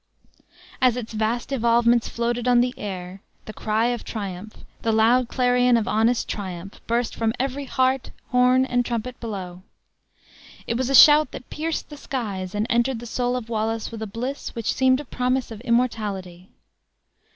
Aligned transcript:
As 0.81 0.97
its 0.97 1.13
vast 1.13 1.51
evolvements 1.51 2.09
floated 2.09 2.47
on 2.47 2.59
the 2.59 2.73
air, 2.75 3.21
the 3.45 3.53
cry 3.53 3.89
of 3.89 4.03
triumph, 4.03 4.65
the 4.81 4.91
loud 4.91 5.27
clarion 5.27 5.77
of 5.77 5.87
honest 5.87 6.27
triumph, 6.27 6.81
burst 6.87 7.15
from 7.15 7.33
every 7.39 7.65
heart, 7.65 8.09
horn, 8.31 8.65
and 8.65 8.83
trumpet 8.83 9.19
below. 9.19 9.61
It 10.65 10.73
was 10.75 10.89
a 10.89 10.95
shout 10.95 11.29
that 11.33 11.51
pierced 11.51 11.89
the 11.89 11.97
skies, 11.97 12.55
and 12.55 12.65
entered 12.67 12.97
the 12.97 13.05
soul 13.05 13.35
of 13.35 13.47
Wallace 13.47 13.91
with 13.91 14.01
a 14.01 14.07
bliss 14.07 14.55
which 14.55 14.73
seemed 14.73 14.99
a 14.99 15.05
promise 15.05 15.51
of 15.51 15.61
immortality. 15.61 16.49